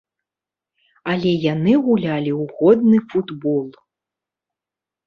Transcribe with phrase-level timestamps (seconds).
[1.13, 3.65] Але яны гулялі ў годны футбол.